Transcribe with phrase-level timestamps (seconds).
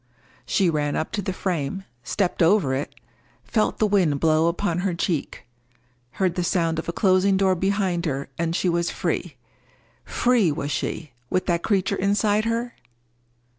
[0.47, 2.95] She ran up to the frame, stepped over it,
[3.43, 5.45] felt the wind blow upon her cheek,
[6.13, 9.35] heard the sound of a closing door behind her, and was free.
[10.03, 12.73] Free was she, with that creature inside her?